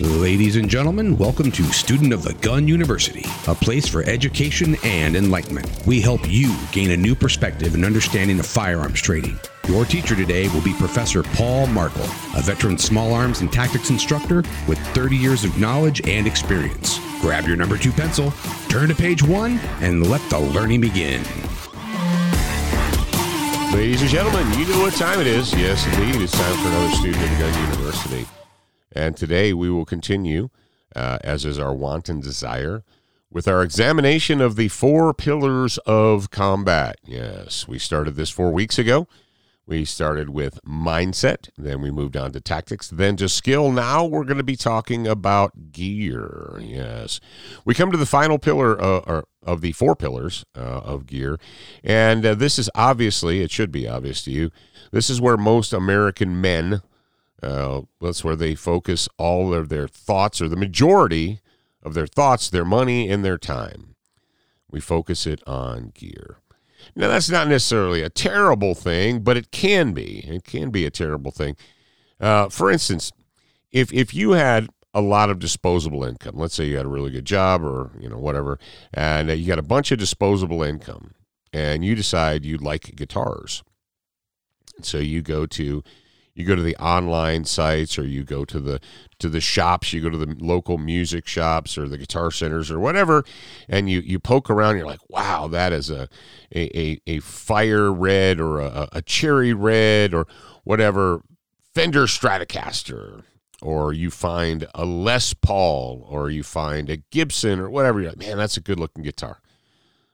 Ladies 0.00 0.54
and 0.54 0.70
gentlemen, 0.70 1.18
welcome 1.18 1.50
to 1.50 1.64
Student 1.64 2.12
of 2.12 2.22
the 2.22 2.34
Gun 2.34 2.68
University, 2.68 3.24
a 3.48 3.54
place 3.54 3.88
for 3.88 4.04
education 4.04 4.76
and 4.84 5.16
enlightenment. 5.16 5.68
We 5.86 6.00
help 6.00 6.20
you 6.30 6.56
gain 6.70 6.92
a 6.92 6.96
new 6.96 7.16
perspective 7.16 7.74
and 7.74 7.84
understanding 7.84 8.38
of 8.38 8.46
firearms 8.46 9.00
trading. 9.02 9.40
Your 9.66 9.84
teacher 9.84 10.14
today 10.14 10.46
will 10.50 10.60
be 10.60 10.72
Professor 10.74 11.24
Paul 11.24 11.66
Markel, 11.66 12.04
a 12.36 12.42
veteran 12.42 12.78
small 12.78 13.12
arms 13.12 13.40
and 13.40 13.52
tactics 13.52 13.90
instructor 13.90 14.44
with 14.68 14.78
30 14.94 15.16
years 15.16 15.42
of 15.42 15.58
knowledge 15.58 16.06
and 16.06 16.28
experience. 16.28 17.00
Grab 17.20 17.48
your 17.48 17.56
number 17.56 17.76
two 17.76 17.90
pencil, 17.90 18.32
turn 18.68 18.88
to 18.90 18.94
page 18.94 19.24
one, 19.24 19.58
and 19.80 20.08
let 20.08 20.22
the 20.30 20.38
learning 20.38 20.80
begin. 20.80 21.24
Ladies 23.74 24.02
and 24.02 24.10
gentlemen, 24.10 24.46
you 24.60 24.64
know 24.68 24.78
what 24.78 24.94
time 24.94 25.18
it 25.18 25.26
is. 25.26 25.52
Yes, 25.54 25.84
indeed, 25.88 26.22
it's 26.22 26.32
time 26.34 26.56
for 26.58 26.68
another 26.68 26.92
student 26.92 27.20
of 27.20 27.30
the 27.30 27.36
Gun 27.38 27.70
University. 27.72 28.37
And 28.92 29.16
today 29.16 29.52
we 29.52 29.70
will 29.70 29.84
continue, 29.84 30.50
uh, 30.96 31.18
as 31.22 31.44
is 31.44 31.58
our 31.58 31.74
wanton 31.74 32.20
desire, 32.20 32.84
with 33.30 33.46
our 33.46 33.62
examination 33.62 34.40
of 34.40 34.56
the 34.56 34.68
four 34.68 35.12
pillars 35.12 35.78
of 35.78 36.30
combat. 36.30 36.96
Yes, 37.04 37.68
we 37.68 37.78
started 37.78 38.16
this 38.16 38.30
four 38.30 38.52
weeks 38.52 38.78
ago. 38.78 39.06
We 39.66 39.84
started 39.84 40.30
with 40.30 40.60
mindset, 40.66 41.50
then 41.58 41.82
we 41.82 41.90
moved 41.90 42.16
on 42.16 42.32
to 42.32 42.40
tactics, 42.40 42.88
then 42.88 43.16
to 43.16 43.28
skill. 43.28 43.70
Now 43.70 44.02
we're 44.02 44.24
going 44.24 44.38
to 44.38 44.42
be 44.42 44.56
talking 44.56 45.06
about 45.06 45.72
gear. 45.72 46.58
Yes. 46.58 47.20
We 47.66 47.74
come 47.74 47.92
to 47.92 47.98
the 47.98 48.06
final 48.06 48.38
pillar 48.38 48.82
uh, 48.82 49.20
of 49.42 49.60
the 49.60 49.72
four 49.72 49.94
pillars 49.94 50.46
uh, 50.56 50.60
of 50.60 51.04
gear. 51.04 51.38
And 51.84 52.24
uh, 52.24 52.34
this 52.34 52.58
is 52.58 52.70
obviously, 52.74 53.42
it 53.42 53.50
should 53.50 53.70
be 53.70 53.86
obvious 53.86 54.24
to 54.24 54.30
you, 54.30 54.50
this 54.90 55.10
is 55.10 55.20
where 55.20 55.36
most 55.36 55.74
American 55.74 56.40
men, 56.40 56.80
uh, 57.42 57.82
that's 58.00 58.24
where 58.24 58.36
they 58.36 58.54
focus 58.54 59.08
all 59.16 59.54
of 59.54 59.68
their 59.68 59.88
thoughts, 59.88 60.40
or 60.40 60.48
the 60.48 60.56
majority 60.56 61.40
of 61.82 61.94
their 61.94 62.06
thoughts, 62.06 62.50
their 62.50 62.64
money, 62.64 63.08
and 63.08 63.24
their 63.24 63.38
time. 63.38 63.94
We 64.70 64.80
focus 64.80 65.26
it 65.26 65.42
on 65.46 65.92
gear. 65.94 66.38
Now, 66.94 67.08
that's 67.08 67.30
not 67.30 67.48
necessarily 67.48 68.02
a 68.02 68.10
terrible 68.10 68.74
thing, 68.74 69.20
but 69.20 69.36
it 69.36 69.50
can 69.50 69.92
be. 69.92 70.24
It 70.26 70.44
can 70.44 70.70
be 70.70 70.84
a 70.84 70.90
terrible 70.90 71.30
thing. 71.30 71.56
Uh, 72.20 72.48
for 72.48 72.70
instance, 72.70 73.12
if 73.70 73.92
if 73.92 74.14
you 74.14 74.32
had 74.32 74.68
a 74.94 75.00
lot 75.00 75.30
of 75.30 75.38
disposable 75.38 76.02
income, 76.02 76.36
let's 76.36 76.54
say 76.54 76.64
you 76.64 76.76
had 76.76 76.86
a 76.86 76.90
really 76.90 77.10
good 77.10 77.24
job 77.24 77.62
or 77.62 77.92
you 78.00 78.08
know 78.08 78.18
whatever, 78.18 78.58
and 78.92 79.30
you 79.30 79.46
got 79.46 79.58
a 79.58 79.62
bunch 79.62 79.92
of 79.92 79.98
disposable 79.98 80.62
income, 80.62 81.14
and 81.52 81.84
you 81.84 81.94
decide 81.94 82.44
you 82.44 82.56
like 82.56 82.96
guitars, 82.96 83.62
so 84.82 84.98
you 84.98 85.22
go 85.22 85.46
to 85.46 85.84
you 86.38 86.44
go 86.44 86.54
to 86.54 86.62
the 86.62 86.76
online 86.76 87.44
sites 87.44 87.98
or 87.98 88.06
you 88.06 88.22
go 88.22 88.44
to 88.44 88.60
the 88.60 88.80
to 89.18 89.28
the 89.28 89.40
shops. 89.40 89.92
You 89.92 90.00
go 90.00 90.08
to 90.08 90.16
the 90.16 90.36
local 90.38 90.78
music 90.78 91.26
shops 91.26 91.76
or 91.76 91.88
the 91.88 91.98
guitar 91.98 92.30
centers 92.30 92.70
or 92.70 92.78
whatever 92.78 93.24
and 93.68 93.90
you 93.90 93.98
you 93.98 94.20
poke 94.20 94.48
around. 94.48 94.76
You're 94.76 94.86
like 94.86 95.00
wow 95.08 95.48
that 95.48 95.72
is 95.72 95.90
a 95.90 96.08
a, 96.54 97.00
a, 97.08 97.18
fire 97.18 97.92
red 97.92 98.38
or 98.40 98.60
a, 98.60 98.88
a 98.92 99.02
cherry 99.02 99.52
red 99.52 100.14
or 100.14 100.28
whatever 100.62 101.22
fender 101.74 102.06
stratocaster. 102.06 103.24
Or 103.60 103.92
you 103.92 104.12
find 104.12 104.68
a 104.76 104.84
les 104.84 105.34
paul 105.34 106.06
or 106.08 106.30
you 106.30 106.44
find 106.44 106.88
a 106.88 106.98
gibson 106.98 107.58
or 107.58 107.68
whatever. 107.68 108.00
You're 108.00 108.10
like 108.10 108.18
man 108.20 108.36
that's 108.36 108.56
a 108.56 108.60
good 108.60 108.78
looking 108.78 109.02
guitar. 109.02 109.40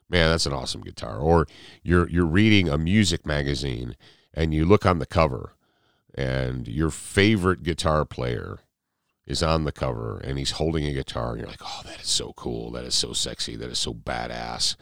Man 0.08 0.30
that's 0.30 0.46
an 0.46 0.54
awesome 0.54 0.80
guitar. 0.80 1.18
Or 1.18 1.46
you're 1.82 2.08
you're 2.08 2.24
reading 2.24 2.70
a 2.70 2.78
music 2.78 3.26
magazine 3.26 3.94
and 4.32 4.54
you 4.54 4.64
look 4.64 4.86
on 4.86 5.00
the 5.00 5.06
cover 5.06 5.52
and 6.14 6.68
your 6.68 6.90
favorite 6.90 7.62
guitar 7.62 8.04
player 8.04 8.60
is 9.26 9.42
on 9.42 9.64
the 9.64 9.72
cover 9.72 10.18
and 10.18 10.38
he's 10.38 10.52
holding 10.52 10.86
a 10.86 10.92
guitar 10.92 11.30
and 11.30 11.40
you're 11.40 11.48
like, 11.48 11.62
"Oh, 11.62 11.82
that 11.86 12.00
is 12.00 12.08
so 12.08 12.32
cool. 12.36 12.70
That 12.70 12.84
is 12.84 12.94
so 12.94 13.12
sexy. 13.12 13.56
That 13.56 13.70
is 13.70 13.78
so 13.78 13.94
badass." 13.94 14.76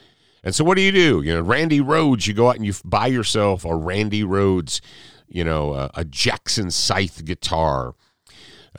And 0.45 0.55
so 0.55 0.65
what 0.65 0.77
do 0.77 0.83
you 0.83 0.93
do? 0.93 1.23
You 1.23 1.35
know, 1.35 1.41
Randy 1.41 1.81
Rhoads, 1.81 2.27
you 2.27 2.35
go 2.35 2.49
out 2.49 2.57
and 2.57 2.67
you 2.67 2.75
buy 2.85 3.07
yourself 3.07 3.65
a 3.65 3.75
Randy 3.75 4.25
Rhoads, 4.25 4.81
you 5.29 5.45
know, 5.45 5.73
a, 5.75 5.91
a 5.95 6.05
Jackson 6.05 6.71
Scythe 6.71 7.25
guitar. 7.25 7.95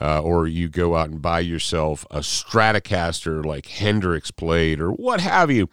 Uh, 0.00 0.20
or 0.20 0.48
you 0.48 0.68
go 0.68 0.96
out 0.96 1.08
and 1.08 1.22
buy 1.22 1.38
yourself 1.38 2.04
a 2.10 2.18
Stratocaster 2.18 3.44
like 3.44 3.66
Hendrix 3.66 4.32
played 4.32 4.80
or 4.80 4.90
what 4.90 5.20
have 5.20 5.52
you. 5.52 5.70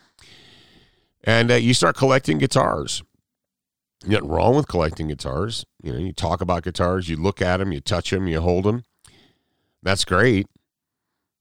And 1.23 1.49
uh, 1.49 1.55
you 1.55 1.73
start 1.73 1.97
collecting 1.97 2.37
guitars. 2.37 3.01
Nothing 4.05 4.29
wrong 4.29 4.55
with 4.55 4.67
collecting 4.67 5.07
guitars. 5.09 5.65
You 5.83 5.93
know, 5.93 5.99
you 5.99 6.13
talk 6.13 6.41
about 6.41 6.63
guitars, 6.63 7.07
you 7.07 7.17
look 7.17 7.41
at 7.41 7.57
them, 7.57 7.71
you 7.71 7.81
touch 7.81 8.09
them, 8.09 8.27
you 8.27 8.41
hold 8.41 8.65
them. 8.65 8.83
That's 9.83 10.05
great. 10.05 10.47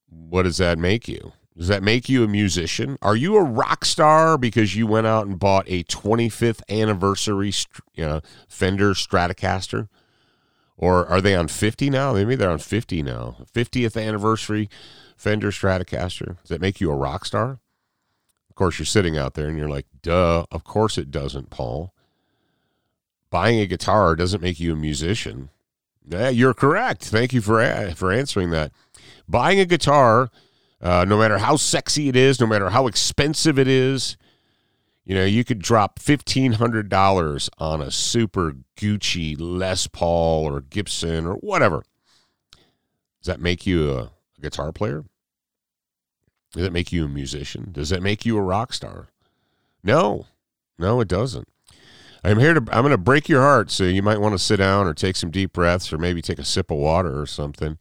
What 0.08 0.42
does 0.42 0.58
that 0.58 0.78
make 0.78 1.08
you? 1.08 1.32
Does 1.56 1.68
that 1.68 1.82
make 1.82 2.08
you 2.08 2.24
a 2.24 2.28
musician? 2.28 2.96
Are 3.02 3.16
you 3.16 3.36
a 3.36 3.42
rock 3.42 3.84
star 3.84 4.38
because 4.38 4.76
you 4.76 4.86
went 4.86 5.06
out 5.06 5.26
and 5.26 5.38
bought 5.38 5.64
a 5.68 5.84
25th 5.84 6.62
anniversary 6.70 7.52
you 7.94 8.04
know, 8.04 8.20
Fender 8.48 8.92
Stratocaster? 8.92 9.88
Or 10.76 11.06
are 11.06 11.20
they 11.20 11.34
on 11.34 11.48
50 11.48 11.90
now? 11.90 12.14
Maybe 12.14 12.36
they're 12.36 12.50
on 12.50 12.58
50 12.58 13.02
now. 13.02 13.36
50th 13.54 14.00
anniversary 14.02 14.70
Fender 15.16 15.50
Stratocaster. 15.50 16.38
Does 16.40 16.48
that 16.48 16.62
make 16.62 16.80
you 16.80 16.90
a 16.90 16.96
rock 16.96 17.24
star? 17.26 17.58
Of 18.48 18.56
course, 18.56 18.78
you're 18.78 18.86
sitting 18.86 19.18
out 19.18 19.34
there 19.34 19.48
and 19.48 19.58
you're 19.58 19.68
like, 19.68 19.86
duh, 20.02 20.44
of 20.50 20.64
course 20.64 20.96
it 20.98 21.10
doesn't, 21.10 21.50
Paul 21.50 21.92
buying 23.30 23.60
a 23.60 23.66
guitar 23.66 24.16
doesn't 24.16 24.42
make 24.42 24.60
you 24.60 24.72
a 24.72 24.76
musician. 24.76 25.50
Yeah, 26.06 26.28
you're 26.28 26.54
correct. 26.54 27.04
Thank 27.04 27.32
you 27.32 27.40
for 27.40 27.92
for 27.94 28.12
answering 28.12 28.50
that. 28.50 28.72
Buying 29.28 29.60
a 29.60 29.64
guitar, 29.64 30.30
uh, 30.80 31.04
no 31.06 31.16
matter 31.18 31.38
how 31.38 31.56
sexy 31.56 32.08
it 32.08 32.16
is, 32.16 32.40
no 32.40 32.46
matter 32.46 32.70
how 32.70 32.86
expensive 32.86 33.58
it 33.58 33.68
is, 33.68 34.16
you 35.04 35.14
know, 35.14 35.24
you 35.24 35.44
could 35.44 35.60
drop 35.60 35.98
fifteen 35.98 36.52
hundred 36.52 36.88
dollars 36.88 37.48
on 37.58 37.80
a 37.80 37.90
super 37.90 38.56
Gucci 38.76 39.36
Les 39.38 39.86
Paul 39.86 40.44
or 40.44 40.60
Gibson 40.62 41.26
or 41.26 41.34
whatever. 41.34 41.82
Does 43.20 43.26
that 43.26 43.40
make 43.40 43.66
you 43.66 43.90
a, 43.90 44.02
a 44.02 44.10
guitar 44.40 44.72
player? 44.72 45.04
Does 46.52 46.62
that 46.62 46.72
make 46.72 46.90
you 46.90 47.04
a 47.04 47.08
musician? 47.08 47.70
Does 47.70 47.90
that 47.90 48.02
make 48.02 48.26
you 48.26 48.36
a 48.36 48.42
rock 48.42 48.72
star? 48.72 49.08
No, 49.84 50.26
no, 50.78 51.00
it 51.00 51.08
doesn't. 51.08 51.46
I'm 52.22 52.38
here 52.38 52.54
to 52.54 52.60
I'm 52.72 52.82
going 52.82 52.90
to 52.90 52.98
break 52.98 53.28
your 53.28 53.42
heart, 53.42 53.70
so 53.70 53.84
you 53.84 54.02
might 54.02 54.20
want 54.20 54.34
to 54.34 54.38
sit 54.38 54.56
down 54.56 54.86
or 54.86 54.94
take 54.94 55.16
some 55.16 55.30
deep 55.30 55.52
breaths 55.52 55.92
or 55.92 55.98
maybe 55.98 56.20
take 56.20 56.38
a 56.38 56.44
sip 56.44 56.70
of 56.70 56.76
water 56.76 57.20
or 57.20 57.26
something. 57.26 57.78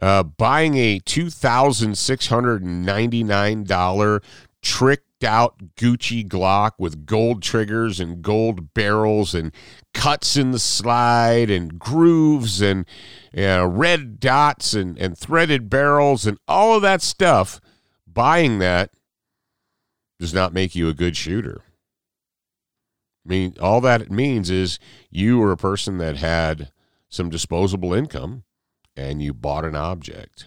Uh, 0.00 0.22
buying 0.22 0.76
a 0.76 0.98
two 1.00 1.30
thousand 1.30 1.96
six 1.96 2.28
hundred 2.28 2.62
and 2.62 2.84
ninety 2.84 3.24
nine 3.24 3.64
dollar 3.64 4.22
tricked 4.62 5.24
out 5.24 5.74
Gucci 5.76 6.26
Glock 6.26 6.72
with 6.78 7.06
gold 7.06 7.42
triggers 7.42 7.98
and 7.98 8.20
gold 8.20 8.74
barrels 8.74 9.34
and 9.34 9.52
cuts 9.94 10.36
in 10.36 10.50
the 10.50 10.58
slide 10.58 11.48
and 11.50 11.78
grooves 11.78 12.60
and 12.60 12.84
uh, 13.36 13.66
red 13.66 14.20
dots 14.20 14.74
and, 14.74 14.98
and 14.98 15.16
threaded 15.16 15.70
barrels 15.70 16.26
and 16.26 16.38
all 16.46 16.76
of 16.76 16.82
that 16.82 17.00
stuff. 17.00 17.60
Buying 18.06 18.58
that 18.58 18.90
does 20.18 20.34
not 20.34 20.52
make 20.52 20.74
you 20.74 20.88
a 20.88 20.94
good 20.94 21.16
shooter. 21.16 21.62
I 23.26 23.28
mean, 23.28 23.54
all 23.60 23.80
that 23.80 24.02
it 24.02 24.10
means 24.10 24.50
is 24.50 24.78
you 25.10 25.38
were 25.38 25.50
a 25.50 25.56
person 25.56 25.98
that 25.98 26.18
had 26.18 26.70
some 27.08 27.28
disposable 27.28 27.92
income 27.92 28.44
and 28.96 29.20
you 29.20 29.34
bought 29.34 29.64
an 29.64 29.74
object. 29.74 30.46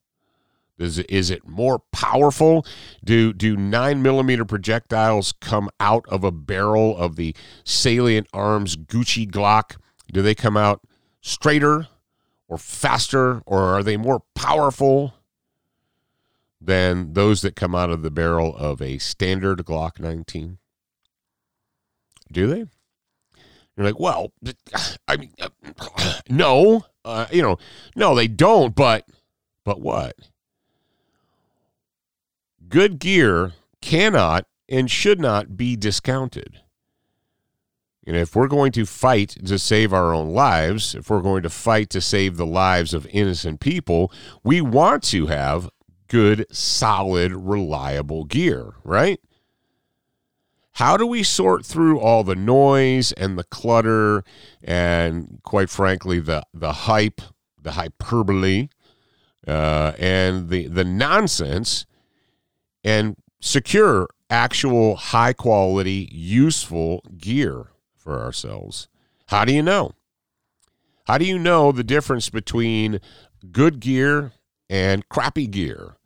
Is 0.78 0.98
it, 1.00 1.10
is 1.10 1.30
it 1.30 1.48
more 1.48 1.80
powerful? 1.92 2.66
Do 3.04 3.32
do 3.32 3.56
nine 3.56 4.02
millimeter 4.02 4.44
projectiles 4.44 5.34
come 5.40 5.70
out 5.80 6.06
of 6.10 6.24
a 6.24 6.32
barrel 6.32 6.98
of 6.98 7.16
the 7.16 7.36
Salient 7.64 8.28
Arms 8.34 8.76
Gucci 8.76 9.30
Glock? 9.30 9.78
Do 10.12 10.22
they 10.22 10.36
come 10.36 10.58
out 10.58 10.82
straighter 11.22 11.88
or 12.48 12.58
faster, 12.58 13.42
or 13.46 13.64
are 13.64 13.84
they 13.84 13.98
more 13.98 14.22
powerful? 14.36 15.14
Than 16.62 17.14
those 17.14 17.42
that 17.42 17.56
come 17.56 17.76
out 17.76 17.90
of 17.90 18.02
the 18.02 18.12
barrel 18.12 18.56
of 18.56 18.82
a 18.82 18.98
standard 18.98 19.60
Glock 19.60 20.00
19? 20.00 20.58
Do 22.32 22.48
they? 22.48 22.66
You're 23.76 23.86
like, 23.86 24.00
well, 24.00 24.32
I 25.08 25.18
mean, 25.18 25.34
uh, 25.40 25.50
no, 26.30 26.86
uh, 27.04 27.28
you 27.32 27.42
know, 27.42 27.58
no, 27.96 28.16
they 28.16 28.28
don't. 28.28 28.74
But, 28.74 29.08
but 29.64 29.82
what? 29.82 30.16
Good 32.68 33.00
gear 33.00 33.54
cannot 33.82 34.46
and 34.70 34.90
should 34.90 35.20
not 35.20 35.58
be 35.58 35.76
discounted. 35.76 36.62
And 38.08 38.16
if 38.16 38.36
we're 38.36 38.48
going 38.48 38.72
to 38.74 38.86
fight 38.86 39.30
to 39.46 39.58
save 39.58 39.92
our 39.92 40.14
own 40.14 40.30
lives, 40.30 40.94
if 40.94 41.10
we're 41.10 41.22
going 41.22 41.44
to 41.44 41.50
fight 41.50 41.90
to 41.92 42.02
save 42.02 42.38
the 42.38 42.46
lives 42.46 42.94
of 42.94 43.08
innocent 43.08 43.60
people, 43.60 44.12
we 44.44 44.62
want 44.62 45.04
to 45.06 45.26
have 45.26 45.70
good, 46.08 46.46
solid, 46.52 47.32
reliable 47.34 48.24
gear, 48.26 48.74
right? 48.84 49.20
How 50.74 50.98
do 50.98 51.08
we 51.08 51.24
sort 51.24 51.66
through 51.66 52.00
all 52.00 52.24
the 52.24 52.36
noise 52.36 53.14
and 53.14 53.38
the 53.38 53.46
clutter 53.46 54.24
and, 54.62 55.40
quite 55.44 55.70
frankly, 55.70 56.20
the, 56.20 56.44
the 56.54 56.74
hype, 56.74 57.22
the 57.62 57.72
hyperbole, 57.72 58.68
uh, 59.48 59.94
and 59.98 60.50
the, 60.50 60.68
the 60.68 60.84
nonsense 60.84 61.86
and 62.84 63.16
secure 63.40 64.10
actual 64.30 64.96
high 64.98 65.34
quality, 65.34 66.10
useful 66.12 67.04
gear 67.18 67.68
for 67.96 68.22
ourselves. 68.22 68.90
How 69.28 69.46
do 69.46 69.54
you 69.54 69.64
know? 69.64 69.94
How 71.08 71.18
do 71.18 71.26
you 71.26 71.40
know 71.40 71.72
the 71.72 71.84
difference 71.84 72.30
between 72.30 73.00
good 73.52 73.80
gear 73.80 74.34
and 74.70 75.08
crappy 75.10 75.48
gear? 75.48 75.98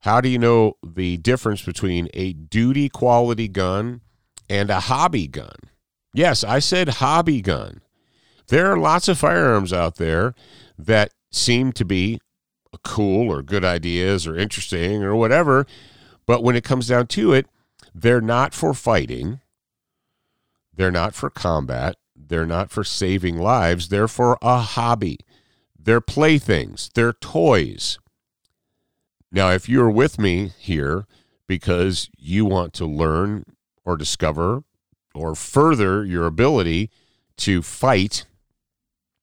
How 0.00 0.20
do 0.20 0.28
you 0.28 0.38
know 0.38 0.76
the 0.82 1.18
difference 1.18 1.62
between 1.62 2.08
a 2.14 2.32
duty 2.32 2.88
quality 2.88 3.48
gun 3.48 4.00
and 4.48 4.70
a 4.70 4.80
hobby 4.80 5.26
gun? 5.26 5.56
Yes, 6.14 6.42
I 6.42 6.58
said 6.58 6.88
hobby 6.88 7.40
gun. 7.40 7.82
There 8.48 8.72
are 8.72 8.78
lots 8.78 9.08
of 9.08 9.18
firearms 9.18 9.72
out 9.72 9.96
there 9.96 10.34
that 10.78 11.12
seem 11.30 11.72
to 11.72 11.84
be 11.84 12.20
cool 12.82 13.30
or 13.30 13.42
good 13.42 13.64
ideas 13.64 14.26
or 14.26 14.36
interesting 14.36 15.02
or 15.02 15.14
whatever, 15.14 15.66
but 16.26 16.42
when 16.42 16.56
it 16.56 16.64
comes 16.64 16.88
down 16.88 17.06
to 17.08 17.32
it, 17.32 17.46
they're 17.94 18.20
not 18.20 18.54
for 18.54 18.74
fighting. 18.74 19.40
They're 20.74 20.90
not 20.90 21.14
for 21.14 21.30
combat. 21.30 21.96
They're 22.16 22.46
not 22.46 22.70
for 22.70 22.84
saving 22.84 23.38
lives. 23.38 23.88
They're 23.88 24.08
for 24.08 24.38
a 24.40 24.58
hobby. 24.58 25.18
They're 25.82 26.00
playthings. 26.00 26.90
They're 26.94 27.12
toys. 27.12 27.98
Now, 29.32 29.50
if 29.50 29.68
you're 29.68 29.90
with 29.90 30.18
me 30.18 30.52
here 30.58 31.06
because 31.46 32.10
you 32.18 32.44
want 32.44 32.72
to 32.74 32.86
learn 32.86 33.44
or 33.84 33.96
discover 33.96 34.64
or 35.14 35.34
further 35.34 36.04
your 36.04 36.26
ability 36.26 36.90
to 37.38 37.62
fight 37.62 38.26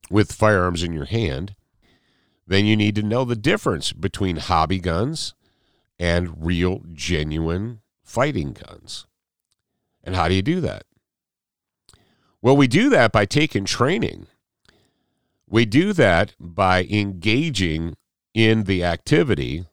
with 0.09 0.31
firearms 0.31 0.83
in 0.83 0.93
your 0.93 1.05
hand, 1.05 1.55
then 2.47 2.65
you 2.65 2.75
need 2.75 2.95
to 2.95 3.03
know 3.03 3.25
the 3.25 3.35
difference 3.35 3.91
between 3.93 4.37
hobby 4.37 4.79
guns 4.79 5.35
and 5.99 6.45
real, 6.45 6.81
genuine 6.93 7.81
fighting 8.03 8.53
guns. 8.53 9.05
And 10.03 10.15
how 10.15 10.27
do 10.27 10.33
you 10.33 10.41
do 10.41 10.61
that? 10.61 10.83
Well, 12.41 12.55
we 12.55 12.67
do 12.67 12.89
that 12.89 13.11
by 13.11 13.25
taking 13.25 13.65
training. 13.65 14.27
We 15.49 15.65
do 15.65 15.93
that 15.93 16.33
by 16.39 16.83
engaging 16.85 17.95
in 18.33 18.63
the 18.63 18.83
activity 18.83 19.65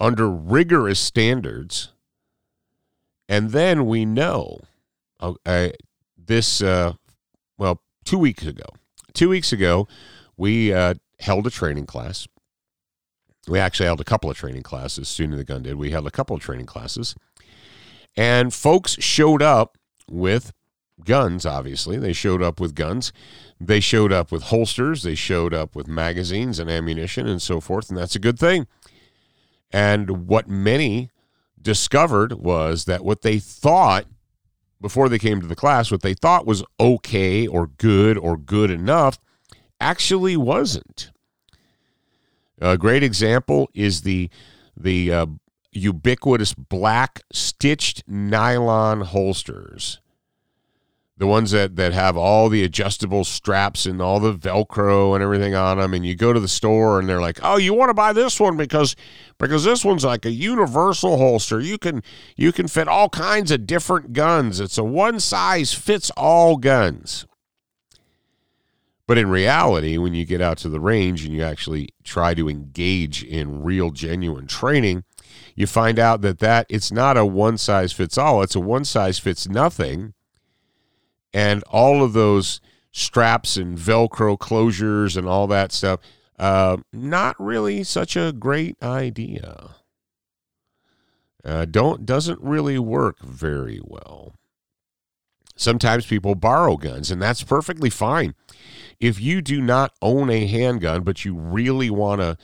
under 0.00 0.28
rigorous 0.28 0.98
standards. 0.98 1.92
And 3.28 3.50
then 3.50 3.86
we 3.86 4.04
know 4.04 4.60
uh, 5.20 5.68
this, 6.16 6.62
uh, 6.62 6.94
well, 7.58 7.80
two 8.04 8.18
weeks 8.18 8.44
ago, 8.44 8.64
two 9.12 9.28
weeks 9.28 9.52
ago, 9.52 9.88
we 10.36 10.72
uh, 10.72 10.94
held 11.20 11.46
a 11.46 11.50
training 11.50 11.86
class. 11.86 12.26
We 13.46 13.58
actually 13.58 13.86
held 13.86 14.00
a 14.00 14.04
couple 14.04 14.30
of 14.30 14.36
training 14.36 14.62
classes. 14.62 15.08
Student 15.08 15.34
of 15.34 15.38
the 15.38 15.44
Gun 15.44 15.62
did. 15.62 15.76
We 15.76 15.90
held 15.90 16.06
a 16.06 16.10
couple 16.10 16.34
of 16.34 16.42
training 16.42 16.66
classes. 16.66 17.14
And 18.16 18.54
folks 18.54 18.96
showed 19.02 19.42
up 19.42 19.76
with 20.08 20.52
guns, 21.02 21.44
obviously. 21.46 21.98
They 21.98 22.12
showed 22.12 22.42
up 22.42 22.60
with 22.60 22.74
guns. 22.74 23.12
They 23.60 23.80
showed 23.80 24.12
up 24.12 24.30
with 24.30 24.44
holsters. 24.44 25.02
They 25.02 25.14
showed 25.14 25.54
up 25.54 25.74
with 25.74 25.88
magazines 25.88 26.58
and 26.58 26.70
ammunition 26.70 27.26
and 27.26 27.40
so 27.40 27.60
forth. 27.60 27.88
And 27.88 27.98
that's 27.98 28.16
a 28.16 28.20
good 28.20 28.38
thing. 28.38 28.66
And 29.72 30.28
what 30.28 30.48
many 30.48 31.10
discovered 31.60 32.34
was 32.34 32.84
that 32.84 33.04
what 33.04 33.22
they 33.22 33.38
thought 33.38 34.06
before 34.80 35.08
they 35.08 35.18
came 35.18 35.40
to 35.40 35.46
the 35.46 35.56
class, 35.56 35.90
what 35.90 36.02
they 36.02 36.14
thought 36.14 36.46
was 36.46 36.62
okay 36.78 37.46
or 37.46 37.66
good 37.66 38.18
or 38.18 38.36
good 38.36 38.70
enough 38.70 39.18
actually 39.80 40.36
wasn't. 40.36 41.10
A 42.60 42.78
great 42.78 43.02
example 43.02 43.68
is 43.74 44.02
the 44.02 44.30
the 44.76 45.12
uh, 45.12 45.26
ubiquitous 45.72 46.54
black 46.54 47.22
stitched 47.32 48.04
nylon 48.06 49.00
holsters. 49.00 50.00
The 51.16 51.28
ones 51.28 51.52
that, 51.52 51.76
that 51.76 51.92
have 51.92 52.16
all 52.16 52.48
the 52.48 52.64
adjustable 52.64 53.22
straps 53.22 53.86
and 53.86 54.02
all 54.02 54.18
the 54.18 54.34
Velcro 54.34 55.14
and 55.14 55.22
everything 55.22 55.54
on 55.54 55.78
them, 55.78 55.94
and 55.94 56.04
you 56.04 56.16
go 56.16 56.32
to 56.32 56.40
the 56.40 56.48
store 56.48 56.98
and 56.98 57.08
they're 57.08 57.20
like, 57.20 57.38
"Oh, 57.40 57.56
you 57.56 57.72
want 57.72 57.90
to 57.90 57.94
buy 57.94 58.12
this 58.12 58.40
one 58.40 58.56
because 58.56 58.96
because 59.38 59.62
this 59.62 59.84
one's 59.84 60.04
like 60.04 60.26
a 60.26 60.32
universal 60.32 61.16
holster. 61.16 61.60
You 61.60 61.78
can 61.78 62.02
you 62.36 62.50
can 62.50 62.66
fit 62.66 62.88
all 62.88 63.08
kinds 63.08 63.52
of 63.52 63.64
different 63.64 64.12
guns. 64.12 64.58
It's 64.58 64.76
a 64.76 64.82
one 64.82 65.20
size 65.20 65.72
fits 65.72 66.10
all 66.16 66.56
guns." 66.56 67.26
But 69.06 69.18
in 69.18 69.28
reality, 69.28 69.98
when 69.98 70.14
you 70.14 70.24
get 70.24 70.40
out 70.40 70.58
to 70.58 70.68
the 70.68 70.80
range 70.80 71.24
and 71.24 71.34
you 71.34 71.42
actually 71.42 71.90
try 72.04 72.34
to 72.34 72.48
engage 72.48 73.22
in 73.22 73.62
real, 73.62 73.90
genuine 73.90 74.46
training, 74.46 75.04
you 75.54 75.66
find 75.66 75.98
out 75.98 76.22
that 76.22 76.38
that 76.38 76.66
it's 76.70 76.90
not 76.90 77.16
a 77.16 77.26
one 77.26 77.58
size 77.58 77.92
fits 77.92 78.16
all. 78.16 78.42
It's 78.42 78.54
a 78.54 78.60
one 78.60 78.84
size 78.84 79.18
fits 79.18 79.46
nothing, 79.46 80.14
and 81.34 81.64
all 81.64 82.02
of 82.02 82.12
those 82.12 82.60
straps 82.92 83.56
and 83.56 83.76
Velcro 83.76 84.38
closures 84.38 85.16
and 85.16 85.28
all 85.28 85.48
that 85.48 85.72
stuff, 85.72 85.98
uh, 86.38 86.76
not 86.92 87.34
really 87.40 87.82
such 87.82 88.16
a 88.16 88.32
great 88.32 88.80
idea. 88.80 89.74
Uh, 91.44 91.66
don't 91.66 92.06
doesn't 92.06 92.40
really 92.40 92.78
work 92.78 93.20
very 93.20 93.80
well. 93.84 94.34
Sometimes 95.56 96.06
people 96.06 96.34
borrow 96.34 96.76
guns, 96.76 97.10
and 97.10 97.20
that's 97.20 97.42
perfectly 97.42 97.90
fine. 97.90 98.34
If 98.98 99.20
you 99.20 99.42
do 99.42 99.60
not 99.60 99.92
own 100.00 100.30
a 100.30 100.46
handgun, 100.46 101.02
but 101.02 101.24
you 101.24 101.34
really 101.34 101.90
want 101.90 102.22
to, 102.22 102.36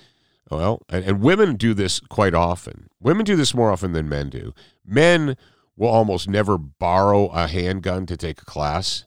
well, 0.50 0.83
and, 0.88 1.05
and 1.05 1.21
women 1.21 1.57
do 1.57 1.75
this 1.75 1.99
quite 2.00 2.35
often. 2.35 2.88
Women 3.00 3.25
do 3.25 3.37
this 3.37 3.55
more 3.55 3.73
often 3.73 3.93
than 3.93 4.09
men 4.09 4.31
do. 4.31 4.53
Men 4.85 5.37
will 5.77 5.89
almost 5.89 6.29
never 6.29 6.59
borrow 6.59 7.29
a 7.29 7.47
handgun 7.47 8.07
to 8.07 8.17
take 8.17 8.43
a 8.43 8.45
class. 8.45 9.07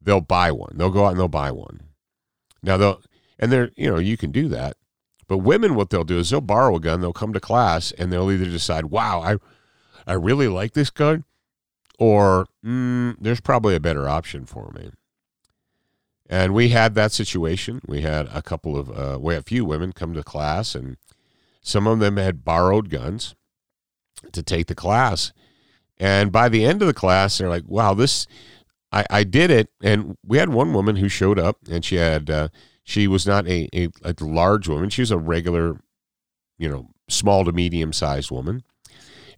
They'll 0.00 0.20
buy 0.20 0.52
one. 0.52 0.76
They'll 0.76 0.90
go 0.90 1.06
out 1.06 1.10
and 1.10 1.20
they'll 1.20 1.28
buy 1.28 1.50
one. 1.50 1.80
Now 2.62 2.76
they'll 2.76 3.02
and 3.38 3.52
they're 3.52 3.70
you 3.76 3.90
know 3.90 3.98
you 3.98 4.16
can 4.16 4.30
do 4.30 4.48
that, 4.48 4.76
but 5.26 5.38
women 5.38 5.74
what 5.74 5.90
they'll 5.90 6.04
do 6.04 6.18
is 6.18 6.30
they'll 6.30 6.40
borrow 6.40 6.76
a 6.76 6.80
gun. 6.80 7.00
They'll 7.00 7.12
come 7.12 7.32
to 7.32 7.40
class 7.40 7.92
and 7.92 8.12
they'll 8.12 8.30
either 8.30 8.44
decide, 8.44 8.86
wow, 8.86 9.20
I 9.20 9.36
I 10.06 10.14
really 10.14 10.48
like 10.48 10.72
this 10.72 10.90
gun, 10.90 11.24
or 11.98 12.46
mm, 12.64 13.16
there's 13.20 13.40
probably 13.40 13.74
a 13.74 13.80
better 13.80 14.08
option 14.08 14.46
for 14.46 14.72
me. 14.72 14.90
And 16.28 16.54
we 16.54 16.68
had 16.70 16.94
that 16.94 17.12
situation. 17.12 17.80
We 17.86 18.02
had 18.02 18.28
a 18.32 18.42
couple 18.42 18.76
of, 18.76 18.90
uh, 18.90 19.18
we 19.20 19.34
had 19.34 19.42
a 19.42 19.46
few 19.46 19.64
women 19.64 19.92
come 19.92 20.12
to 20.14 20.22
class, 20.22 20.74
and 20.74 20.98
some 21.62 21.86
of 21.86 22.00
them 22.00 22.16
had 22.18 22.44
borrowed 22.44 22.90
guns 22.90 23.34
to 24.32 24.42
take 24.42 24.66
the 24.66 24.74
class. 24.74 25.32
And 25.98 26.30
by 26.30 26.48
the 26.48 26.64
end 26.64 26.82
of 26.82 26.88
the 26.88 26.94
class, 26.94 27.38
they're 27.38 27.48
like, 27.48 27.64
wow, 27.66 27.94
this, 27.94 28.26
I, 28.92 29.04
I 29.10 29.24
did 29.24 29.50
it. 29.50 29.70
And 29.82 30.16
we 30.24 30.38
had 30.38 30.48
one 30.48 30.72
woman 30.72 30.96
who 30.96 31.08
showed 31.08 31.38
up, 31.38 31.58
and 31.70 31.84
she 31.84 31.96
had, 31.96 32.30
uh, 32.30 32.48
she 32.84 33.06
was 33.06 33.26
not 33.26 33.46
a, 33.48 33.68
a, 33.74 33.88
a 34.04 34.14
large 34.20 34.68
woman. 34.68 34.90
She 34.90 35.02
was 35.02 35.10
a 35.10 35.18
regular, 35.18 35.80
you 36.56 36.68
know, 36.68 36.90
small 37.08 37.44
to 37.44 37.52
medium 37.52 37.92
sized 37.92 38.30
woman. 38.30 38.62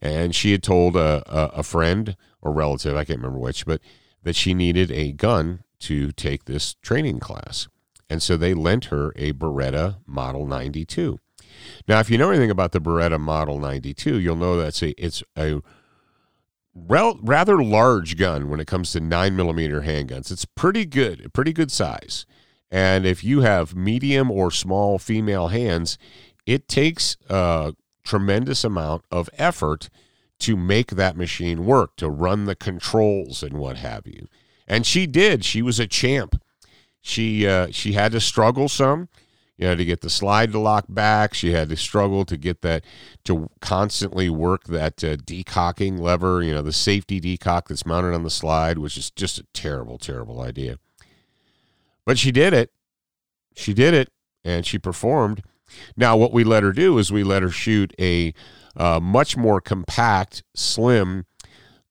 And 0.03 0.35
she 0.35 0.53
had 0.53 0.63
told 0.63 0.97
a, 0.97 1.23
a, 1.27 1.59
a 1.59 1.63
friend 1.63 2.17
or 2.41 2.53
relative, 2.53 2.97
I 2.97 3.05
can't 3.05 3.19
remember 3.19 3.39
which, 3.39 3.67
but 3.67 3.81
that 4.23 4.37
she 4.37 4.55
needed 4.55 4.91
a 4.91 5.13
gun 5.13 5.65
to 5.81 6.13
take 6.13 6.45
this 6.45 6.75
training 6.75 7.21
class. 7.21 7.69
And 8.09 8.23
so 8.23 8.37
they 8.37 8.55
lent 8.55 8.87
her 8.87 9.13
a 9.17 9.33
Beretta 9.33 9.99
Model 10.07 10.47
92. 10.47 11.19
Now, 11.87 12.01
if 12.01 12.11
you 12.11 12.19
know 12.19 12.31
anything 12.31 12.51
about 12.51 12.73
the 12.73 12.81
Beretta 12.81 13.19
Model 13.19 13.59
92, 13.59 14.19
you'll 14.19 14.37
know 14.37 14.57
that's 14.57 14.83
a 14.83 14.91
it's 15.03 15.23
a 15.37 15.61
rel- 16.75 17.19
rather 17.23 17.63
large 17.63 18.17
gun 18.17 18.49
when 18.49 18.61
it 18.61 18.67
comes 18.67 18.93
to 18.93 19.01
nine 19.01 19.37
millimeter 19.37 19.83
handguns. 19.83 20.31
It's 20.31 20.45
pretty 20.45 20.87
good, 20.87 21.33
pretty 21.33 21.53
good 21.53 21.71
size. 21.71 22.27
And 22.71 23.05
if 23.05 23.25
you 23.25 23.41
have 23.41 23.75
medium 23.75 24.31
or 24.31 24.51
small 24.51 24.99
female 24.99 25.49
hands, 25.49 25.99
it 26.47 26.69
takes 26.69 27.17
a 27.29 27.75
tremendous 28.05 28.65
amount 28.65 29.05
of 29.11 29.29
effort 29.37 29.91
to 30.41 30.57
make 30.57 30.93
that 30.93 31.17
machine 31.17 31.67
work, 31.67 31.97
to 31.97 32.09
run 32.09 32.45
the 32.45 32.55
controls 32.55 33.43
and 33.43 33.55
what 33.55 33.77
have 33.77 34.07
you. 34.07 34.27
And 34.67 34.87
she 34.87 35.07
did. 35.07 35.45
She 35.45 35.63
was 35.63 35.79
a 35.81 35.87
champ. 35.87 36.41
she 37.03 37.47
uh, 37.47 37.69
she 37.71 37.93
had 37.93 38.13
to 38.13 38.21
struggle 38.21 38.69
some. 38.69 39.09
You 39.61 39.67
know, 39.67 39.75
to 39.75 39.85
get 39.85 40.01
the 40.01 40.09
slide 40.09 40.53
to 40.53 40.59
lock 40.59 40.87
back, 40.89 41.35
she 41.35 41.53
had 41.53 41.69
to 41.69 41.77
struggle 41.77 42.25
to 42.25 42.39
get 42.39 42.63
that 42.63 42.83
to 43.25 43.51
constantly 43.61 44.31
work 44.31 44.65
that 44.65 45.05
uh, 45.05 45.17
decocking 45.17 46.01
lever. 46.01 46.43
You 46.43 46.55
know, 46.55 46.63
the 46.63 46.73
safety 46.73 47.21
decock 47.21 47.69
that's 47.69 47.85
mounted 47.85 48.15
on 48.15 48.23
the 48.23 48.31
slide, 48.31 48.79
which 48.79 48.97
is 48.97 49.11
just 49.11 49.39
a 49.39 49.45
terrible, 49.53 49.99
terrible 49.99 50.41
idea. 50.41 50.79
But 52.07 52.19
she 52.19 52.33
did 52.33 52.55
it. 52.55 52.71
She 53.55 53.75
did 53.75 53.93
it, 53.93 54.09
and 54.47 54.65
she 54.65 54.79
performed. 54.79 55.43
Now, 55.95 56.17
what 56.17 56.33
we 56.33 56.43
let 56.43 56.63
her 56.63 56.73
do 56.73 56.97
is 56.97 57.13
we 57.13 57.23
let 57.23 57.43
her 57.43 57.51
shoot 57.51 57.93
a 58.01 58.33
uh, 58.77 58.99
much 58.99 59.37
more 59.37 59.61
compact, 59.61 60.43
slim 60.55 61.27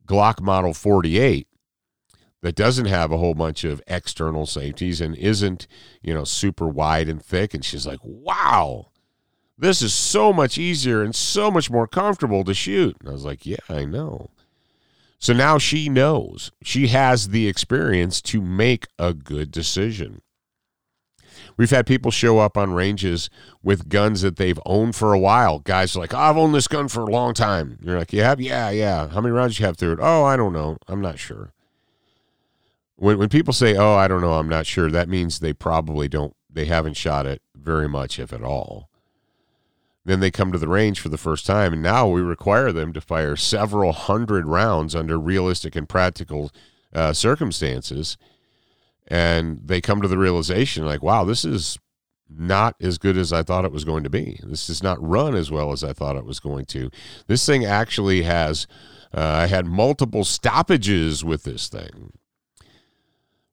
Glock 0.08 0.42
Model 0.42 0.74
48 0.74 1.48
that 2.41 2.55
doesn't 2.55 2.86
have 2.86 3.12
a 3.12 3.17
whole 3.17 3.34
bunch 3.34 3.63
of 3.63 3.81
external 3.88 4.46
safeties 4.46 5.01
and 5.01 5.15
isn't, 5.17 5.67
you 6.01 6.13
know, 6.13 6.24
super 6.24 6.67
wide 6.67 7.10
and 7.10 7.24
thick. 7.24 7.53
And 7.53 7.63
she's 7.65 7.86
like, 7.86 8.00
wow, 8.03 8.91
this 9.58 9.81
is 9.81 9.93
so 9.93 10.31
much 10.31 10.58
easier 10.58 11.03
and 11.03 11.13
so 11.13 11.51
much 11.51 11.69
more 11.69 11.88
comfortable 11.88 12.43
to 12.46 12.53
shoot. 12.53 12.96
And 13.00 13.10
I 13.10 13.12
was 13.12 13.25
like, 13.25 13.46
yeah, 13.46 13.58
I 13.67 13.86
know. 13.86 14.29
So 15.19 15.34
now 15.34 15.58
she 15.58 15.89
knows. 15.89 16.51
She 16.63 16.88
has 16.88 17.29
the 17.29 17.48
experience 17.48 18.22
to 18.22 18.41
make 18.41 18.88
a 18.98 19.13
good 19.13 19.51
decision. 19.51 20.22
We've 21.58 21.69
had 21.69 21.86
people 21.86 22.10
show 22.10 22.39
up 22.39 22.58
on 22.58 22.72
ranges 22.72 23.29
with 23.62 23.89
guns 23.89 24.22
that 24.22 24.38
they've 24.38 24.60
owned 24.65 24.96
for 24.96 25.13
a 25.13 25.19
while. 25.19 25.60
Guys 25.60 25.93
are 25.93 26.00
like, 26.00 26.13
oh, 26.13 26.17
I've 26.17 26.38
owned 26.38 26.55
this 26.55 26.69
gun 26.69 26.88
for 26.88 27.01
a 27.01 27.12
long 27.12 27.34
time. 27.34 27.77
You're 27.81 28.00
like, 28.00 28.13
you 28.13 28.24
have? 28.24 28.39
Yeah, 28.39 28.69
yeah. 28.69 29.10
How 29.10 29.19
many 29.19 29.34
rounds 29.34 29.60
you 29.60 29.65
have 29.65 29.75
through 29.75 29.93
it? 29.93 30.00
Oh, 30.01 30.24
I 30.24 30.38
don't 30.38 30.53
know. 30.53 30.77
I'm 30.88 31.01
not 31.01 31.19
sure. 31.19 31.51
When 33.00 33.18
when 33.18 33.29
people 33.29 33.53
say, 33.53 33.75
"Oh, 33.75 33.96
I 33.96 34.08
don't 34.08 34.22
know, 34.22 34.34
I'm 34.34 34.50
not 34.50 34.65
sure," 34.65 34.91
that 34.91 35.10
means 35.10 35.39
they 35.39 35.53
probably 35.53 36.08
don't 36.08 36.36
they 36.50 36.65
haven't 36.65 36.96
shot 36.96 37.25
it 37.25 37.41
very 37.56 37.88
much 37.88 38.20
if 38.20 38.34
at 38.34 38.44
all. 38.44 38.89
Then 40.06 40.20
they 40.20 40.32
come 40.32 40.51
to 40.51 40.58
the 40.58 40.68
range 40.68 41.00
for 41.00 41.10
the 41.10 41.18
first 41.18 41.46
time 41.46 41.74
and 41.74 41.84
now 41.84 42.08
we 42.08 42.22
require 42.22 42.72
them 42.72 42.94
to 42.94 43.01
fire 43.01 43.36
several 43.36 43.91
hundred 43.91 44.48
rounds 44.48 44.96
under 44.96 45.20
realistic 45.20 45.75
and 45.75 45.88
practical 45.88 46.51
uh, 46.94 47.13
circumstances. 47.13 48.18
And 49.08 49.62
they 49.63 49.82
come 49.82 50.01
to 50.01 50.08
the 50.08 50.18
realization 50.18 50.86
like, 50.86 51.03
wow, 51.03 51.24
this 51.24 51.46
is 51.46 51.77
not 52.29 52.75
as 52.79 52.98
good 52.98 53.18
as 53.18 53.34
I 53.34 53.44
thought 53.44 53.65
it 53.65 53.72
was 53.72 53.84
going 53.86 54.03
to 54.03 54.10
be. 54.10 54.39
This 54.44 54.68
does 54.68 54.84
not 54.84 55.01
run 55.01 55.36
as 55.36 55.51
well 55.51 55.72
as 55.72 55.84
I 55.84 55.94
thought 55.94 56.15
it 56.15 56.25
was 56.25 56.39
going 56.39 56.65
to. 56.68 56.89
This 57.27 57.46
thing 57.46 57.65
actually 57.65 58.22
has, 58.24 58.68
uh, 59.13 59.22
I 59.22 59.48
had 59.48 59.65
multiple 59.65 60.24
stoppages 60.24 61.24
with 61.24 61.44
this 61.44 61.68
thing. 61.70 62.13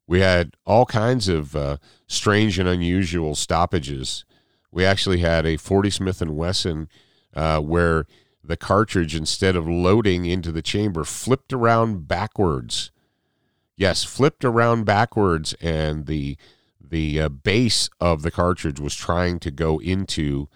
We 0.07 0.21
had 0.21 0.55
all 0.65 0.85
kinds 0.85 1.27
of 1.27 1.55
uh, 1.55 1.77
strange 2.07 2.57
and 2.57 2.67
unusual 2.67 3.35
stoppages. 3.35 4.23
We 4.71 4.85
actually 4.85 5.19
had 5.19 5.45
a 5.45 5.57
40 5.57 5.89
Smith 5.89 6.21
and 6.21 6.37
Wesson 6.37 6.87
uh, 7.35 7.59
where 7.59 8.05
the 8.43 8.57
cartridge, 8.57 9.15
instead 9.15 9.55
of 9.55 9.67
loading 9.67 10.25
into 10.25 10.51
the 10.51 10.61
chamber, 10.61 11.03
flipped 11.03 11.51
around 11.51 12.07
backwards. 12.07 12.91
Yes, 13.75 14.03
flipped 14.03 14.45
around 14.45 14.85
backwards, 14.85 15.53
and 15.61 16.05
the 16.05 16.37
the 16.89 17.19
uh, 17.19 17.29
base 17.29 17.89
of 17.99 18.21
the 18.21 18.31
cartridge 18.31 18.79
was 18.79 18.95
trying 18.95 19.39
to 19.39 19.51
go 19.51 19.77
into 19.79 20.47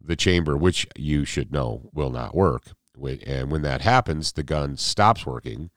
the 0.00 0.16
chamber, 0.16 0.56
which 0.56 0.86
you 0.96 1.24
should 1.24 1.52
know 1.52 1.88
will 1.92 2.10
not 2.10 2.34
work. 2.34 2.64
And 3.24 3.52
when 3.52 3.62
that 3.62 3.82
happens, 3.82 4.32
the 4.32 4.42
gun 4.42 4.76
stops 4.76 5.24
working, 5.24 5.70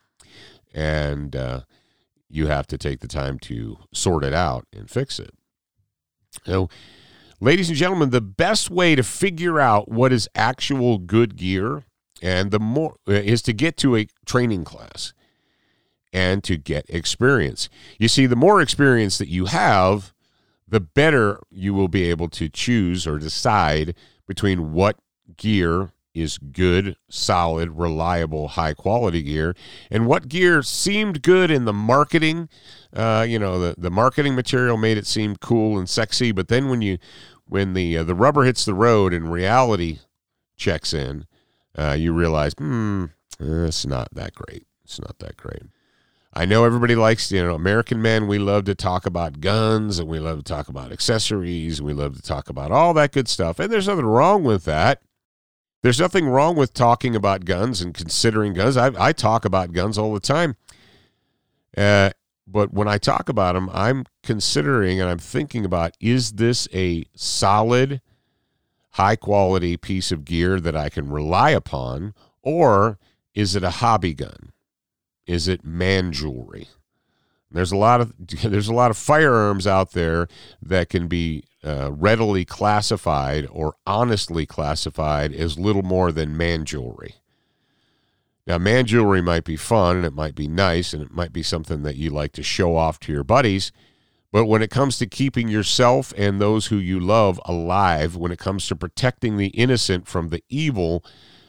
and 0.74 1.36
uh, 1.36 1.62
you 2.30 2.48
have 2.48 2.68
to 2.68 2.78
take 2.78 3.00
the 3.00 3.08
time 3.08 3.40
to 3.40 3.78
sort 3.94 4.24
it 4.24 4.34
out 4.34 4.68
and 4.74 4.90
fix 4.90 5.20
it. 5.20 5.32
So, 6.46 6.70
ladies 7.40 7.70
and 7.70 7.78
gentlemen, 7.78 8.12
the 8.12 8.22
best 8.22 8.70
way 8.70 8.96
to 8.96 9.04
figure 9.04 9.60
out 9.60 9.90
what 9.90 10.14
is 10.14 10.30
actual 10.36 11.00
good 11.00 11.36
gear 11.36 11.84
and 12.22 12.52
the 12.52 12.60
more 12.60 12.96
uh, 13.08 13.14
is 13.14 13.42
to 13.44 13.54
get 13.54 13.78
to 13.78 13.96
a 13.96 14.08
training 14.26 14.64
class 14.64 15.14
and 16.12 16.44
to 16.44 16.58
get 16.58 16.86
experience. 16.90 17.70
You 17.98 18.08
see, 18.08 18.26
the 18.26 18.36
more 18.36 18.62
experience 18.62 19.18
that 19.18 19.30
you 19.30 19.46
have, 19.46 20.14
the 20.68 20.80
better 20.80 21.40
you 21.50 21.74
will 21.74 21.88
be 21.88 22.10
able 22.10 22.30
to 22.30 22.50
choose 22.50 23.08
or 23.08 23.18
decide 23.18 23.96
between 24.28 24.74
what 24.74 24.98
gear 25.38 25.92
is 26.14 26.38
good, 26.38 26.96
solid, 27.10 27.72
reliable, 27.72 28.50
high 28.50 28.74
quality 28.74 29.22
gear. 29.22 29.56
And 29.92 30.08
what 30.08 30.28
gear 30.28 30.64
seemed 30.64 31.22
good 31.22 31.52
in 31.52 31.66
the 31.66 31.74
marketing, 31.74 32.50
uh, 32.94 33.26
you 33.28 33.40
know, 33.40 33.60
the, 33.60 33.76
the 33.78 33.92
marketing 33.92 34.36
material 34.36 34.78
made 34.78 34.98
it 34.98 35.08
seem 35.08 35.36
cool 35.36 35.78
and 35.78 35.90
sexy. 35.90 36.32
But 36.32 36.48
then 36.48 36.70
when 36.70 36.82
you, 36.82 36.98
when 37.46 37.74
the, 37.74 37.98
uh, 37.98 38.04
the 38.04 38.16
rubber 38.16 38.44
hits 38.44 38.66
the 38.66 38.74
road 38.74 39.14
and 39.14 39.32
reality 39.32 40.00
checks 40.58 40.94
in, 40.94 41.26
uh, 41.78 41.96
you 41.98 42.14
realize, 42.14 42.54
hmm, 42.58 43.06
it's 43.40 43.86
not 43.86 44.10
that 44.14 44.34
great. 44.34 44.66
It's 44.84 45.00
not 45.00 45.20
that 45.20 45.38
great. 45.38 45.64
I 46.34 46.46
know 46.46 46.64
everybody 46.64 46.96
likes, 46.96 47.32
you 47.32 47.44
know, 47.44 47.56
American 47.56 48.02
men, 48.02 48.28
we 48.28 48.38
love 48.38 48.66
to 48.66 48.76
talk 48.76 49.06
about 49.06 49.42
guns 49.42 49.98
and 49.98 50.08
we 50.08 50.20
love 50.20 50.38
to 50.38 50.44
talk 50.44 50.70
about 50.70 50.92
accessories 50.92 51.80
and 51.80 51.88
we 51.88 51.94
love 51.94 52.16
to 52.16 52.22
talk 52.22 52.50
about 52.50 52.72
all 52.72 52.94
that 52.94 53.12
good 53.12 53.28
stuff. 53.28 53.60
And 53.60 53.72
there's 53.72 53.88
nothing 53.88 54.06
wrong 54.06 54.44
with 54.44 54.66
that. 54.66 55.02
There's 55.82 56.00
nothing 56.00 56.28
wrong 56.28 56.56
with 56.56 56.74
talking 56.74 57.16
about 57.16 57.46
guns 57.46 57.82
and 57.82 57.94
considering 57.94 58.54
guns. 58.54 58.76
I, 58.76 58.92
I 58.98 59.14
talk 59.14 59.46
about 59.46 59.72
guns 59.72 59.98
all 59.98 60.14
the 60.14 60.20
time. 60.20 60.58
Uh, 61.78 62.10
but 62.46 62.74
when 62.74 62.88
I 62.88 62.98
talk 62.98 63.30
about 63.30 63.54
them, 63.54 63.70
I'm 63.72 64.06
considering 64.24 65.00
and 65.00 65.10
I'm 65.10 65.20
thinking 65.20 65.64
about 65.64 65.96
is 66.00 66.34
this 66.34 66.68
a 66.74 67.06
solid, 67.16 68.02
high 68.92 69.16
quality 69.16 69.78
piece 69.78 70.12
of 70.12 70.26
gear 70.26 70.60
that 70.60 70.76
I 70.76 70.90
can 70.90 71.10
rely 71.10 71.52
upon, 71.52 72.14
or 72.42 72.98
is 73.34 73.56
it 73.56 73.64
a 73.64 73.70
hobby 73.70 74.14
gun? 74.14 74.52
Is 75.28 75.48
it 75.48 75.64
man 75.64 76.12
jewelry? 76.12 76.68
There's 77.52 77.72
a 77.72 77.78
lot 77.78 78.02
of 78.02 78.14
there's 78.18 78.68
a 78.68 78.74
lot 78.74 78.92
of 78.92 78.98
firearms 78.98 79.68
out 79.68 79.92
there 79.92 80.28
that 80.62 80.90
can 80.90 81.08
be 81.08 81.44
uh, 81.64 81.92
readily 81.92 82.46
classified 82.46 83.48
or 83.52 83.76
honestly 83.86 84.46
classified 84.46 85.34
as 85.34 85.60
little 85.60 85.84
more 85.84 86.12
than 86.12 86.38
man 86.38 86.66
jewelry. 86.66 87.16
Now, 88.48 88.58
man 88.58 88.86
jewelry 88.86 89.22
might 89.22 89.44
be 89.44 89.58
fun 89.58 89.98
and 89.98 90.06
it 90.06 90.14
might 90.14 90.36
be 90.36 90.48
nice 90.48 90.94
and 90.94 91.04
it 91.04 91.12
might 91.12 91.34
be 91.34 91.44
something 91.44 91.84
that 91.84 91.98
you 91.98 92.10
like 92.10 92.32
to 92.34 92.44
show 92.44 92.76
off 92.76 93.00
to 93.02 93.12
your 93.12 93.24
buddies. 93.24 93.72
But 94.32 94.46
when 94.46 94.62
it 94.62 94.70
comes 94.70 94.98
to 95.00 95.08
keeping 95.08 95.48
yourself 95.48 96.14
and 96.18 96.40
those 96.40 96.68
who 96.68 96.78
you 96.78 97.00
love 97.00 97.40
alive, 97.46 98.16
when 98.16 98.32
it 98.32 98.40
comes 98.40 98.68
to 98.68 98.76
protecting 98.76 99.38
the 99.38 99.48
innocent 99.48 100.08
from 100.08 100.30
the 100.30 100.44
evil, 100.50 101.04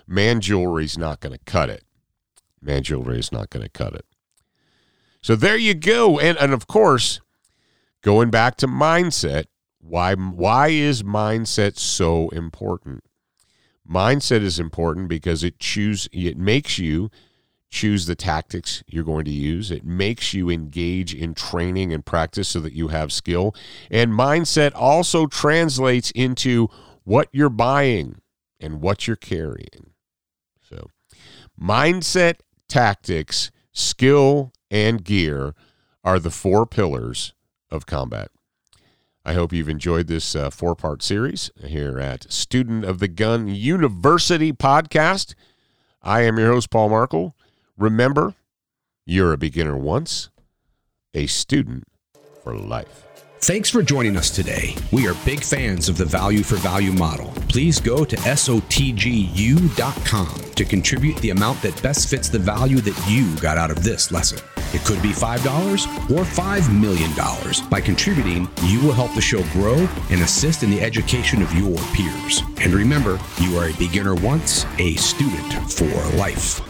man 0.06 0.40
jewelry 0.40 0.84
is 0.84 0.98
not 0.98 1.20
going 1.20 1.32
to 1.32 1.44
cut 1.44 1.70
it. 1.70 1.84
Man 2.60 2.82
jewelry 2.82 3.18
is 3.18 3.32
not 3.32 3.50
going 3.50 3.62
to 3.62 3.70
cut 3.70 3.94
it. 3.94 4.04
So 5.22 5.36
there 5.36 5.56
you 5.56 5.74
go. 5.74 6.18
And, 6.18 6.36
and 6.38 6.52
of 6.52 6.66
course, 6.66 7.20
going 8.02 8.30
back 8.30 8.56
to 8.56 8.66
mindset, 8.66 9.44
why 9.80 10.14
why 10.14 10.68
is 10.68 11.02
mindset 11.02 11.78
so 11.78 12.28
important? 12.30 13.04
Mindset 13.88 14.42
is 14.42 14.58
important 14.58 15.08
because 15.08 15.42
it 15.42 15.58
choose 15.58 16.08
it 16.12 16.36
makes 16.36 16.78
you 16.78 17.10
choose 17.70 18.06
the 18.06 18.16
tactics 18.16 18.82
you're 18.86 19.04
going 19.04 19.24
to 19.24 19.30
use. 19.30 19.70
It 19.70 19.84
makes 19.84 20.34
you 20.34 20.50
engage 20.50 21.14
in 21.14 21.34
training 21.34 21.92
and 21.92 22.04
practice 22.04 22.48
so 22.48 22.60
that 22.60 22.72
you 22.72 22.88
have 22.88 23.12
skill. 23.12 23.54
And 23.90 24.12
mindset 24.12 24.72
also 24.74 25.26
translates 25.26 26.10
into 26.10 26.68
what 27.04 27.28
you're 27.32 27.48
buying 27.48 28.20
and 28.58 28.80
what 28.80 29.06
you're 29.06 29.16
carrying. 29.16 29.92
So, 30.68 30.90
mindset, 31.60 32.40
tactics, 32.68 33.50
skill, 33.72 34.52
and 34.70 35.04
gear 35.04 35.54
are 36.02 36.18
the 36.18 36.30
four 36.30 36.66
pillars 36.66 37.34
of 37.70 37.86
combat. 37.86 38.30
I 39.24 39.34
hope 39.34 39.52
you've 39.52 39.68
enjoyed 39.68 40.06
this 40.06 40.34
uh, 40.34 40.48
four 40.50 40.74
part 40.74 41.02
series 41.02 41.50
here 41.64 41.98
at 41.98 42.32
Student 42.32 42.84
of 42.84 42.98
the 43.00 43.08
Gun 43.08 43.48
University 43.48 44.52
podcast. 44.52 45.34
I 46.02 46.22
am 46.22 46.38
your 46.38 46.52
host, 46.52 46.70
Paul 46.70 46.88
Markel. 46.88 47.34
Remember, 47.76 48.34
you're 49.04 49.32
a 49.32 49.38
beginner 49.38 49.76
once, 49.76 50.30
a 51.12 51.26
student 51.26 51.84
for 52.42 52.56
life. 52.56 53.04
Thanks 53.40 53.68
for 53.70 53.82
joining 53.82 54.16
us 54.16 54.30
today. 54.30 54.74
We 54.92 55.06
are 55.08 55.14
big 55.24 55.42
fans 55.42 55.88
of 55.88 55.96
the 55.96 56.04
value 56.04 56.42
for 56.42 56.56
value 56.56 56.92
model. 56.92 57.32
Please 57.48 57.80
go 57.80 58.04
to 58.04 58.16
SOTGU.com 58.16 58.90
to 60.60 60.64
contribute 60.66 61.16
the 61.22 61.30
amount 61.30 61.62
that 61.62 61.82
best 61.82 62.10
fits 62.10 62.28
the 62.28 62.38
value 62.38 62.82
that 62.82 62.94
you 63.08 63.34
got 63.40 63.56
out 63.56 63.70
of 63.70 63.82
this 63.82 64.12
lesson. 64.12 64.38
It 64.74 64.84
could 64.84 65.00
be 65.00 65.08
$5 65.08 66.10
or 66.10 66.22
$5 66.22 66.78
million. 66.78 67.10
By 67.70 67.80
contributing, 67.80 68.46
you 68.64 68.78
will 68.82 68.92
help 68.92 69.14
the 69.14 69.22
show 69.22 69.42
grow 69.52 69.88
and 70.10 70.20
assist 70.20 70.62
in 70.62 70.70
the 70.70 70.82
education 70.82 71.40
of 71.40 71.50
your 71.54 71.78
peers. 71.94 72.42
And 72.60 72.74
remember, 72.74 73.18
you 73.40 73.56
are 73.56 73.70
a 73.70 73.72
beginner 73.78 74.14
once, 74.14 74.66
a 74.78 74.96
student 74.96 75.72
for 75.72 75.86
life. 76.18 76.60